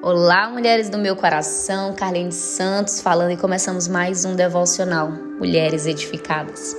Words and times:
Olá, 0.00 0.48
mulheres 0.48 0.88
do 0.88 0.96
meu 0.96 1.16
coração, 1.16 1.92
Carlene 1.92 2.30
Santos 2.30 3.00
falando 3.00 3.32
e 3.32 3.36
começamos 3.36 3.88
mais 3.88 4.24
um 4.24 4.36
devocional 4.36 5.10
Mulheres 5.10 5.86
Edificadas. 5.86 6.76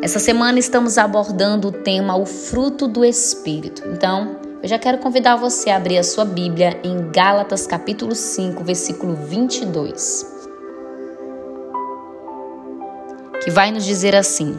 Essa 0.00 0.20
semana 0.20 0.60
estamos 0.60 0.98
abordando 0.98 1.68
o 1.68 1.72
tema 1.72 2.16
O 2.16 2.24
fruto 2.24 2.86
do 2.86 3.04
Espírito. 3.04 3.82
Então, 3.88 4.36
eu 4.62 4.68
já 4.68 4.78
quero 4.78 4.98
convidar 4.98 5.34
você 5.34 5.68
a 5.68 5.76
abrir 5.76 5.98
a 5.98 6.04
sua 6.04 6.24
Bíblia 6.24 6.78
em 6.84 7.10
Gálatas 7.10 7.66
capítulo 7.66 8.14
5, 8.14 8.62
versículo 8.62 9.16
22. 9.16 10.32
Que 13.42 13.50
vai 13.50 13.72
nos 13.72 13.84
dizer 13.84 14.14
assim: 14.14 14.56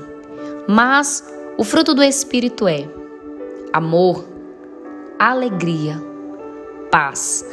Mas 0.68 1.24
o 1.58 1.64
fruto 1.64 1.94
do 1.94 2.04
Espírito 2.04 2.68
é 2.68 2.86
amor, 3.72 4.28
alegria, 5.18 6.15
paz, 6.96 7.46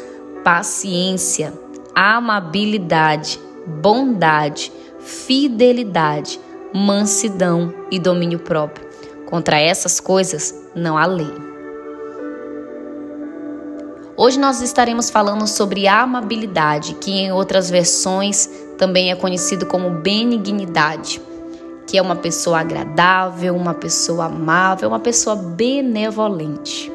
paciência, 0.44 1.52
amabilidade, 1.96 3.40
bondade, 3.66 4.72
fidelidade, 5.00 6.38
mansidão 6.72 7.74
e 7.90 7.98
domínio 7.98 8.38
próprio. 8.38 8.86
Contra 9.26 9.58
essas 9.58 9.98
coisas 9.98 10.54
não 10.76 10.96
há 10.96 11.06
lei. 11.06 11.34
Hoje 14.16 14.38
nós 14.38 14.62
estaremos 14.62 15.10
falando 15.10 15.48
sobre 15.48 15.88
amabilidade, 15.88 16.94
que 17.00 17.10
em 17.10 17.32
outras 17.32 17.68
versões 17.68 18.48
também 18.78 19.10
é 19.10 19.16
conhecido 19.16 19.66
como 19.66 19.90
benignidade, 19.90 21.20
que 21.88 21.98
é 21.98 22.02
uma 22.02 22.14
pessoa 22.14 22.60
agradável, 22.60 23.56
uma 23.56 23.74
pessoa 23.74 24.26
amável, 24.26 24.88
uma 24.88 25.00
pessoa 25.00 25.34
benevolente. 25.34 26.91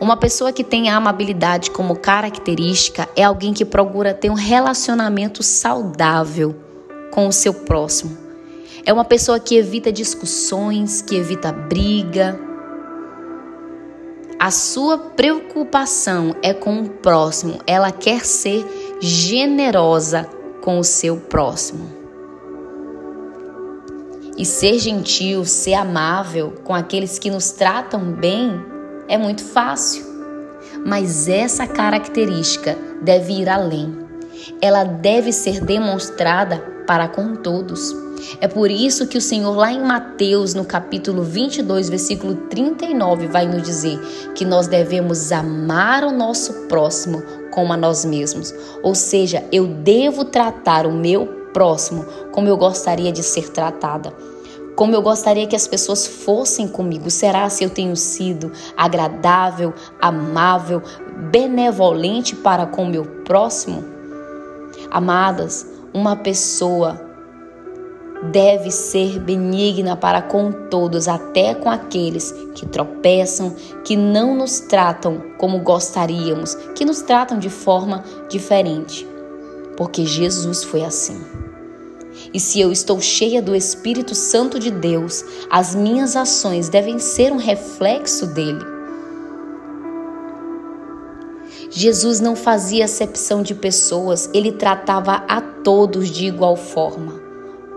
Uma 0.00 0.16
pessoa 0.16 0.52
que 0.52 0.64
tem 0.64 0.90
a 0.90 0.96
amabilidade 0.96 1.70
como 1.70 1.96
característica 1.96 3.08
é 3.14 3.22
alguém 3.22 3.54
que 3.54 3.64
procura 3.64 4.12
ter 4.12 4.30
um 4.30 4.34
relacionamento 4.34 5.42
saudável 5.42 6.54
com 7.12 7.28
o 7.28 7.32
seu 7.32 7.54
próximo. 7.54 8.18
É 8.84 8.92
uma 8.92 9.04
pessoa 9.04 9.38
que 9.38 9.56
evita 9.56 9.92
discussões, 9.92 11.00
que 11.00 11.14
evita 11.14 11.52
briga. 11.52 12.38
A 14.38 14.50
sua 14.50 14.98
preocupação 14.98 16.34
é 16.42 16.52
com 16.52 16.82
o 16.82 16.88
próximo, 16.88 17.60
ela 17.66 17.90
quer 17.90 18.24
ser 18.24 18.66
generosa 19.00 20.28
com 20.60 20.78
o 20.78 20.84
seu 20.84 21.16
próximo. 21.16 21.88
E 24.36 24.44
ser 24.44 24.78
gentil, 24.80 25.44
ser 25.44 25.74
amável 25.74 26.52
com 26.64 26.74
aqueles 26.74 27.18
que 27.18 27.30
nos 27.30 27.52
tratam 27.52 28.12
bem 28.12 28.73
é 29.08 29.16
muito 29.16 29.42
fácil. 29.42 30.04
Mas 30.84 31.28
essa 31.28 31.66
característica 31.66 32.76
deve 33.02 33.32
ir 33.34 33.48
além. 33.48 33.96
Ela 34.60 34.84
deve 34.84 35.32
ser 35.32 35.60
demonstrada 35.60 36.58
para 36.86 37.08
com 37.08 37.36
todos. 37.36 37.94
É 38.40 38.48
por 38.48 38.70
isso 38.70 39.06
que 39.06 39.18
o 39.18 39.20
Senhor, 39.20 39.54
lá 39.56 39.72
em 39.72 39.82
Mateus, 39.82 40.54
no 40.54 40.64
capítulo 40.64 41.22
22, 41.22 41.88
versículo 41.88 42.34
39, 42.48 43.26
vai 43.28 43.46
nos 43.46 43.62
dizer 43.62 43.98
que 44.34 44.44
nós 44.44 44.66
devemos 44.66 45.32
amar 45.32 46.04
o 46.04 46.12
nosso 46.12 46.52
próximo 46.68 47.22
como 47.50 47.72
a 47.72 47.76
nós 47.76 48.04
mesmos. 48.04 48.54
Ou 48.82 48.94
seja, 48.94 49.44
eu 49.52 49.66
devo 49.66 50.24
tratar 50.24 50.86
o 50.86 50.92
meu 50.92 51.26
próximo 51.52 52.04
como 52.32 52.48
eu 52.48 52.56
gostaria 52.56 53.12
de 53.12 53.22
ser 53.22 53.50
tratada 53.50 54.12
como 54.76 54.94
eu 54.94 55.02
gostaria 55.02 55.46
que 55.46 55.56
as 55.56 55.66
pessoas 55.66 56.06
fossem 56.06 56.66
comigo. 56.66 57.10
Será 57.10 57.48
se 57.48 57.64
eu 57.64 57.70
tenho 57.70 57.96
sido 57.96 58.50
agradável, 58.76 59.72
amável, 60.00 60.82
benevolente 61.30 62.34
para 62.34 62.66
com 62.66 62.84
o 62.84 62.88
meu 62.88 63.04
próximo? 63.24 63.84
Amadas, 64.90 65.66
uma 65.92 66.16
pessoa 66.16 67.00
deve 68.32 68.70
ser 68.70 69.18
benigna 69.20 69.96
para 69.96 70.22
com 70.22 70.50
todos, 70.50 71.08
até 71.08 71.54
com 71.54 71.70
aqueles 71.70 72.32
que 72.54 72.66
tropeçam, 72.66 73.54
que 73.84 73.96
não 73.96 74.34
nos 74.34 74.60
tratam 74.60 75.22
como 75.38 75.60
gostaríamos, 75.60 76.54
que 76.74 76.84
nos 76.84 77.02
tratam 77.02 77.38
de 77.38 77.50
forma 77.50 78.02
diferente. 78.28 79.06
Porque 79.76 80.06
Jesus 80.06 80.64
foi 80.64 80.84
assim. 80.84 81.43
E 82.34 82.40
se 82.40 82.60
eu 82.60 82.72
estou 82.72 83.00
cheia 83.00 83.40
do 83.40 83.54
Espírito 83.54 84.12
Santo 84.12 84.58
de 84.58 84.68
Deus, 84.68 85.24
as 85.48 85.72
minhas 85.72 86.16
ações 86.16 86.68
devem 86.68 86.98
ser 86.98 87.30
um 87.30 87.36
reflexo 87.36 88.26
dele. 88.26 88.64
Jesus 91.70 92.18
não 92.18 92.34
fazia 92.34 92.86
acepção 92.86 93.40
de 93.40 93.54
pessoas, 93.54 94.28
ele 94.34 94.50
tratava 94.50 95.24
a 95.28 95.40
todos 95.40 96.10
de 96.10 96.26
igual 96.26 96.56
forma: 96.56 97.20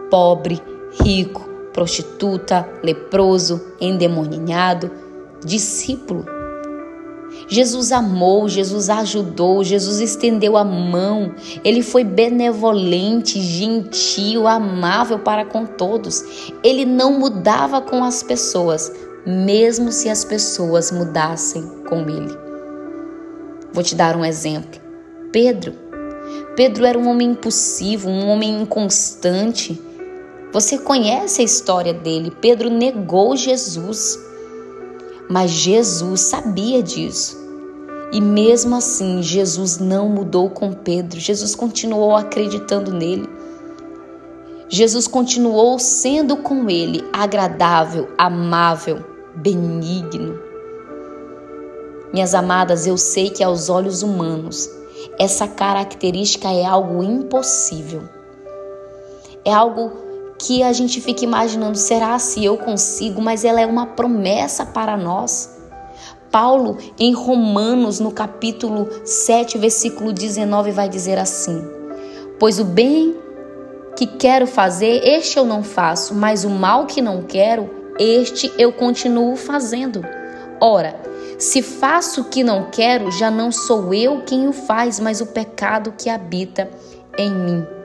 pobre, 0.10 0.60
rico, 1.04 1.48
prostituta, 1.72 2.68
leproso, 2.84 3.62
endemoninhado, 3.80 4.90
discípulo. 5.46 6.37
Jesus 7.48 7.94
amou, 7.94 8.50
Jesus 8.50 8.90
ajudou, 8.90 9.64
Jesus 9.64 10.02
estendeu 10.02 10.58
a 10.58 10.66
mão, 10.66 11.34
ele 11.64 11.82
foi 11.82 12.04
benevolente, 12.04 13.40
gentil, 13.40 14.48
amável 14.48 15.20
para 15.20 15.46
com 15.46 15.66
todos. 15.66 16.52
Ele 16.62 16.84
não 16.84 17.18
mudava 17.18 17.82
com 17.82 18.04
as 18.04 18.22
pessoas, 18.22 18.92
mesmo 19.26 19.92
se 19.92 20.10
as 20.10 20.26
pessoas 20.26 20.92
mudassem 20.92 21.64
com 21.88 22.02
ele. 22.02 22.38
Vou 23.72 23.84
te 23.84 23.96
dar 23.96 24.18
um 24.18 24.26
exemplo. 24.26 24.82
Pedro. 25.32 25.74
Pedro 26.56 26.86
era 26.86 26.98
um 26.98 27.08
homem 27.08 27.30
impulsivo, 27.30 28.10
um 28.10 28.28
homem 28.28 28.62
inconstante. 28.62 29.80
Você 30.52 30.78
conhece 30.78 31.42
a 31.42 31.46
história 31.46 31.94
dele. 31.94 32.32
Pedro 32.42 32.70
negou 32.70 33.38
Jesus. 33.38 34.27
Mas 35.30 35.52
Jesus 35.52 36.22
sabia 36.22 36.82
disso. 36.82 37.38
E 38.12 38.22
mesmo 38.22 38.76
assim, 38.76 39.22
Jesus 39.22 39.78
não 39.78 40.08
mudou 40.08 40.50
com 40.50 40.72
Pedro. 40.72 41.20
Jesus 41.20 41.54
continuou 41.54 42.16
acreditando 42.16 42.94
nele. 42.94 43.28
Jesus 44.70 45.08
continuou 45.08 45.78
sendo 45.80 46.38
com 46.38 46.70
ele 46.70 47.04
agradável, 47.12 48.10
amável, 48.18 49.04
benigno. 49.36 50.40
Minhas 52.14 52.34
amadas, 52.34 52.88
eu 52.88 52.98
sei 52.98 53.30
que 53.30 53.44
aos 53.44 53.70
olhos 53.70 54.02
humanos 54.02 54.70
essa 55.20 55.48
característica 55.48 56.50
é 56.50 56.66
algo 56.66 57.04
impossível. 57.04 58.04
É 59.44 59.54
algo 59.54 60.07
que 60.40 60.64
a 60.64 60.72
gente 60.72 61.02
fica 61.02 61.24
imaginando, 61.24 61.78
será 61.78 62.18
se 62.20 62.44
eu 62.44 62.58
consigo? 62.58 63.22
Mas 63.22 63.44
ela 63.44 63.60
é 63.60 63.66
uma 63.66 63.86
promessa 63.86 64.66
para 64.66 64.96
nós. 64.96 65.56
Paulo, 66.32 66.78
em 67.00 67.14
Romanos, 67.14 68.00
no 68.00 68.12
capítulo 68.12 68.88
7, 69.06 69.58
versículo 69.58 70.12
19, 70.14 70.72
vai 70.72 70.90
dizer 70.90 71.18
assim: 71.18 71.64
Pois 72.40 72.60
o 72.60 72.66
bem 72.66 73.16
que 73.96 74.06
quero 74.06 74.46
fazer, 74.46 75.02
este 75.04 75.38
eu 75.38 75.46
não 75.46 75.64
faço, 75.64 76.14
mas 76.14 76.44
o 76.44 76.50
mal 76.50 76.86
que 76.86 77.02
não 77.02 77.24
quero, 77.24 77.70
este 77.98 78.52
eu 78.58 78.72
continuo 78.72 79.36
fazendo. 79.36 80.06
Ora, 80.62 80.96
se 81.40 81.62
faço 81.62 82.22
o 82.22 82.26
que 82.26 82.44
não 82.44 82.70
quero, 82.70 83.12
já 83.12 83.32
não 83.32 83.52
sou 83.52 83.94
eu 83.94 84.22
quem 84.26 84.48
o 84.48 84.54
faz, 84.54 85.00
mas 85.00 85.22
o 85.22 85.28
pecado 85.28 85.94
que 85.98 86.10
habita 86.10 86.70
em 87.18 87.32
mim. 87.32 87.77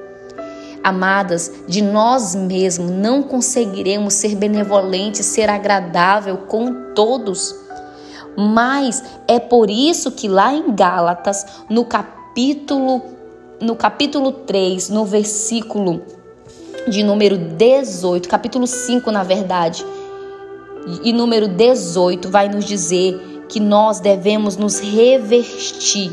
Amadas, 0.82 1.52
de 1.68 1.80
nós 1.80 2.34
mesmos 2.34 2.90
não 2.90 3.22
conseguiremos 3.22 4.14
ser 4.14 4.34
benevolentes, 4.34 5.24
ser 5.26 5.48
agradável 5.48 6.38
com 6.38 6.92
todos. 6.94 7.54
Mas 8.36 9.02
é 9.28 9.38
por 9.38 9.70
isso 9.70 10.10
que 10.10 10.28
lá 10.28 10.52
em 10.52 10.74
Gálatas, 10.74 11.46
no 11.68 11.84
capítulo 11.84 13.02
no 13.62 13.76
capítulo 13.76 14.32
3, 14.32 14.88
no 14.88 15.04
versículo 15.04 16.02
de 16.88 17.04
número 17.04 17.38
18, 17.38 18.28
capítulo 18.28 18.66
5, 18.66 19.08
na 19.12 19.22
verdade, 19.22 19.86
e 21.04 21.12
número 21.12 21.46
18 21.46 22.28
vai 22.28 22.48
nos 22.48 22.64
dizer 22.64 23.44
que 23.48 23.60
nós 23.60 24.00
devemos 24.00 24.56
nos 24.56 24.80
revestir 24.80 26.12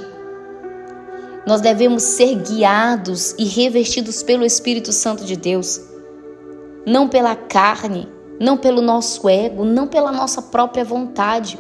nós 1.50 1.62
devemos 1.62 2.04
ser 2.04 2.36
guiados 2.36 3.34
e 3.36 3.44
revestidos 3.44 4.22
pelo 4.22 4.46
Espírito 4.46 4.94
Santo 4.94 5.26
de 5.26 5.36
Deus, 5.36 5.82
não 6.86 7.08
pela 7.08 7.36
carne, 7.36 8.08
não 8.40 8.56
pelo 8.56 8.84
nosso 8.84 9.28
ego, 9.28 9.66
não 9.66 9.88
pela 9.88 10.12
nossa 10.12 10.44
própria 10.44 10.86
vontade. 10.86 11.58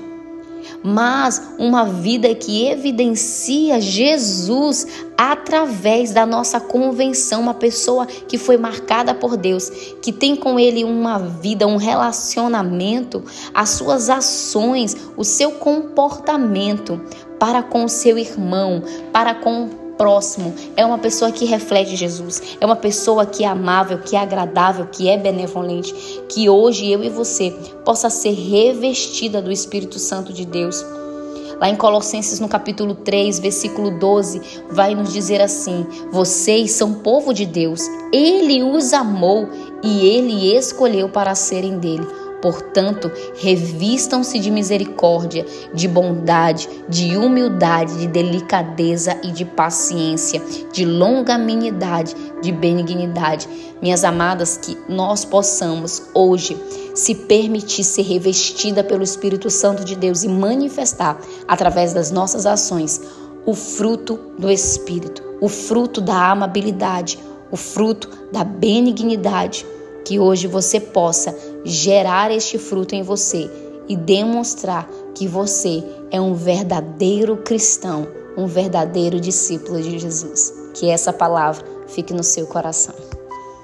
mas 0.83 1.41
uma 1.57 1.85
vida 1.85 2.35
que 2.35 2.67
evidencia 2.67 3.81
Jesus 3.81 4.85
através 5.17 6.11
da 6.11 6.25
nossa 6.25 6.59
convenção, 6.59 7.41
uma 7.41 7.53
pessoa 7.53 8.05
que 8.05 8.37
foi 8.37 8.57
marcada 8.57 9.13
por 9.13 9.35
Deus, 9.35 9.69
que 10.01 10.11
tem 10.11 10.35
com 10.35 10.59
ele 10.59 10.83
uma 10.83 11.17
vida, 11.17 11.65
um 11.65 11.77
relacionamento, 11.77 13.23
as 13.53 13.69
suas 13.69 14.09
ações, 14.09 14.95
o 15.17 15.23
seu 15.23 15.51
comportamento 15.53 17.01
para 17.39 17.63
com 17.63 17.85
o 17.85 17.89
seu 17.89 18.17
irmão, 18.17 18.83
para 19.13 19.33
com 19.33 19.69
próximo, 19.99 20.55
é 20.77 20.85
uma 20.85 20.97
pessoa 20.97 21.29
que 21.29 21.43
reflete 21.43 21.97
Jesus, 21.97 22.41
é 22.61 22.65
uma 22.65 22.77
pessoa 22.77 23.25
que 23.25 23.43
é 23.43 23.47
amável, 23.47 23.99
que 23.99 24.15
é 24.15 24.19
agradável, 24.19 24.87
que 24.89 25.09
é 25.09 25.17
benevolente, 25.17 25.93
que 26.29 26.49
hoje 26.49 26.89
eu 26.89 27.03
e 27.03 27.09
você 27.09 27.51
possa 27.83 28.09
ser 28.09 28.31
revestida 28.31 29.41
do 29.41 29.51
Espírito 29.51 29.99
Santo 29.99 30.31
de 30.31 30.45
Deus. 30.45 30.85
Lá 31.59 31.69
em 31.69 31.75
Colossenses, 31.75 32.39
no 32.39 32.47
capítulo 32.47 32.95
3, 32.95 33.39
versículo 33.39 33.99
12, 33.99 34.41
vai 34.71 34.95
nos 34.95 35.11
dizer 35.11 35.41
assim: 35.41 35.85
Vocês 36.13 36.71
são 36.71 36.93
povo 36.93 37.33
de 37.33 37.45
Deus, 37.45 37.81
Ele 38.13 38.63
os 38.63 38.93
amou 38.93 39.49
e 39.83 40.07
Ele 40.07 40.55
escolheu 40.55 41.09
para 41.09 41.35
serem 41.35 41.77
dele. 41.77 42.07
Portanto, 42.41 43.11
revistam-se 43.35 44.39
de 44.39 44.49
misericórdia, 44.49 45.45
de 45.73 45.87
bondade, 45.87 46.69
de 46.87 47.17
humildade, 47.17 47.97
de 47.97 48.07
delicadeza 48.07 49.17
e 49.23 49.31
de 49.31 49.43
paciência, 49.43 50.41
de 50.71 50.85
longanimidade, 50.85 52.15
de 52.41 52.51
benignidade. 52.51 53.47
Minhas 53.81 54.03
amadas, 54.03 54.57
que 54.57 54.77
nós 54.87 55.25
possamos 55.25 56.03
hoje 56.13 56.57
se 56.95 57.13
permitir 57.13 57.83
ser 57.83 58.03
revestida 58.03 58.83
pelo 58.83 59.03
Espírito 59.03 59.49
Santo 59.49 59.83
de 59.83 59.95
Deus 59.95 60.23
e 60.23 60.29
manifestar 60.29 61.19
através 61.47 61.93
das 61.93 62.11
nossas 62.11 62.45
ações 62.45 63.01
o 63.45 63.53
fruto 63.53 64.19
do 64.37 64.49
Espírito, 64.49 65.23
o 65.41 65.49
fruto 65.49 65.99
da 65.99 66.31
amabilidade, 66.31 67.19
o 67.51 67.57
fruto 67.57 68.09
da 68.31 68.43
benignidade 68.43 69.65
que 70.05 70.19
hoje 70.19 70.47
você 70.47 70.79
possa 70.79 71.35
gerar 71.63 72.31
este 72.31 72.57
fruto 72.57 72.95
em 72.95 73.01
você 73.01 73.49
e 73.87 73.95
demonstrar 73.95 74.87
que 75.15 75.27
você 75.27 75.83
é 76.11 76.21
um 76.21 76.33
verdadeiro 76.33 77.37
cristão, 77.37 78.07
um 78.37 78.45
verdadeiro 78.45 79.19
discípulo 79.19 79.81
de 79.81 79.97
Jesus. 79.97 80.53
Que 80.73 80.89
essa 80.89 81.11
palavra 81.11 81.65
fique 81.87 82.13
no 82.13 82.23
seu 82.23 82.45
coração. 82.45 83.08